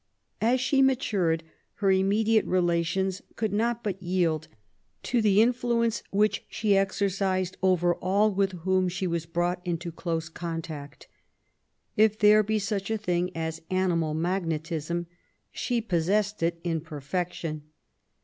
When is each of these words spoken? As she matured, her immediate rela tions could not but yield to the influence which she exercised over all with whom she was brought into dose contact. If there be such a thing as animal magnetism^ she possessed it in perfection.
As 0.41 0.59
she 0.59 0.81
matured, 0.81 1.43
her 1.75 1.91
immediate 1.91 2.47
rela 2.47 2.83
tions 2.83 3.21
could 3.35 3.53
not 3.53 3.83
but 3.83 4.01
yield 4.01 4.47
to 5.03 5.21
the 5.21 5.43
influence 5.43 6.01
which 6.09 6.43
she 6.49 6.75
exercised 6.75 7.55
over 7.61 7.93
all 7.93 8.31
with 8.33 8.53
whom 8.63 8.89
she 8.89 9.05
was 9.05 9.27
brought 9.27 9.61
into 9.63 9.91
dose 9.91 10.27
contact. 10.27 11.07
If 11.95 12.17
there 12.17 12.41
be 12.41 12.57
such 12.57 12.89
a 12.89 12.97
thing 12.97 13.29
as 13.37 13.61
animal 13.69 14.15
magnetism^ 14.15 15.05
she 15.51 15.81
possessed 15.81 16.41
it 16.41 16.59
in 16.63 16.81
perfection. 16.81 17.61